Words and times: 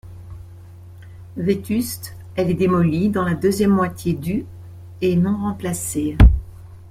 Vétuste, 1.37 2.15
elle 2.35 2.49
est 2.49 2.55
démolie 2.55 3.09
dans 3.09 3.21
la 3.23 3.35
deuxième 3.35 3.69
moitié 3.69 4.13
du 4.15 4.47
et 4.99 5.15
non 5.15 5.37
remplacée. 5.37 6.17